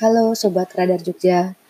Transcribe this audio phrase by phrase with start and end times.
[0.00, 1.60] Halo Sobat Radar Jogja.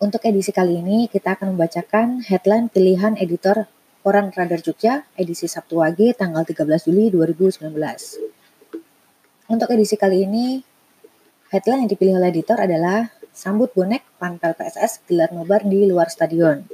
[0.00, 3.68] Untuk edisi kali ini kita akan membacakan headline pilihan editor
[4.00, 7.68] Koran Radar Jogja edisi Sabtu Wage tanggal 13 Juli 2019.
[9.52, 10.64] Untuk edisi kali ini
[11.52, 16.64] headline yang dipilih oleh editor adalah Sambut bonek panpel PSS gelar nobar di luar stadion.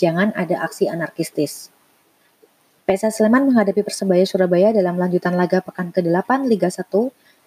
[0.00, 1.68] Jangan ada aksi anarkistis.
[2.88, 6.88] PSS Sleman menghadapi Persebaya Surabaya dalam lanjutan laga pekan ke-8 Liga 1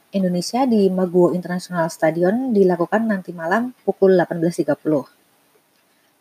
[0.09, 4.73] Indonesia di Maguwo International Stadion dilakukan nanti malam pukul 18.30.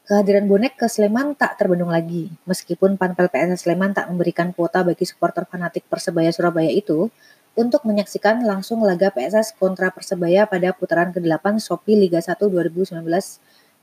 [0.04, 2.28] Kehadiran bonek ke Sleman tak terbendung lagi.
[2.44, 7.08] Meskipun Panpel PSS Sleman tak memberikan kuota bagi supporter fanatik Persebaya Surabaya itu
[7.56, 13.00] untuk menyaksikan langsung laga PSS kontra Persebaya pada putaran ke-8 Shopee Liga 1 2019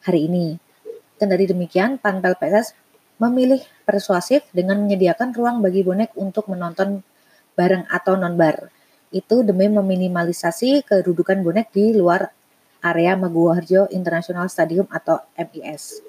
[0.06, 0.62] hari ini.
[1.18, 2.78] Kendari demikian, Panpel PSS
[3.18, 7.02] memilih persuasif dengan menyediakan ruang bagi bonek untuk menonton
[7.58, 8.70] bareng atau non-bar
[9.16, 12.36] itu demi meminimalisasi kedudukan bonek di luar
[12.84, 16.04] area Maguwoharjo International Stadium atau MIS.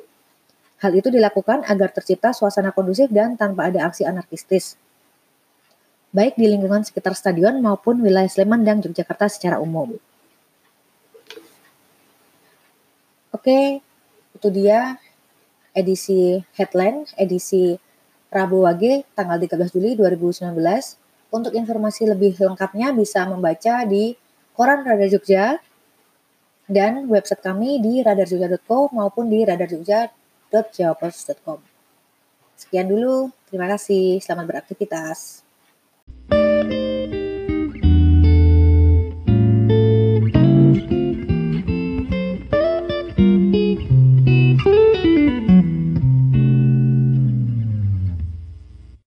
[0.83, 4.75] Hal itu dilakukan agar tercipta suasana kondusif dan tanpa ada aksi anarkistis,
[6.11, 9.97] baik di lingkungan sekitar stadion maupun wilayah Sleman dan Yogyakarta secara umum.
[13.33, 13.81] Oke,
[14.35, 14.99] itu dia
[15.77, 17.79] edisi headline, edisi
[18.33, 21.06] Rabu Wage tanggal 13 Juli 2019.
[21.31, 24.17] Untuk informasi lebih lengkapnya bisa membaca di
[24.57, 25.59] Koran Radar Jogja
[26.67, 31.63] dan website kami di radarjogja.co maupun di radarjogja.jawapost.com.
[32.59, 35.46] Sekian dulu, terima kasih, selamat beraktivitas.